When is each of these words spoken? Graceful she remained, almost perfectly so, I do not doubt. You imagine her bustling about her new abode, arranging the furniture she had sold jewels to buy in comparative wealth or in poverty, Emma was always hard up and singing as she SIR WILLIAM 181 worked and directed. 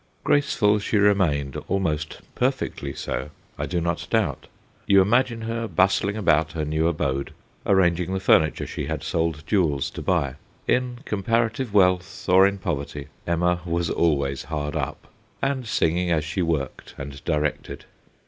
Graceful 0.23 0.79
she 0.79 0.97
remained, 0.97 1.55
almost 1.67 2.21
perfectly 2.33 2.91
so, 2.91 3.29
I 3.59 3.67
do 3.67 3.79
not 3.79 4.07
doubt. 4.09 4.47
You 4.87 4.99
imagine 4.99 5.41
her 5.41 5.67
bustling 5.67 6.17
about 6.17 6.53
her 6.53 6.65
new 6.65 6.87
abode, 6.87 7.35
arranging 7.67 8.11
the 8.11 8.19
furniture 8.19 8.65
she 8.65 8.87
had 8.87 9.03
sold 9.03 9.43
jewels 9.45 9.91
to 9.91 10.01
buy 10.01 10.37
in 10.67 11.01
comparative 11.05 11.71
wealth 11.71 12.27
or 12.27 12.47
in 12.47 12.57
poverty, 12.57 13.09
Emma 13.27 13.61
was 13.63 13.91
always 13.91 14.45
hard 14.45 14.75
up 14.75 15.05
and 15.39 15.67
singing 15.67 16.09
as 16.09 16.25
she 16.25 16.39
SIR 16.39 16.45
WILLIAM 16.45 16.59
181 16.59 16.59
worked 16.59 16.95
and 17.15 17.23
directed. 17.23 17.85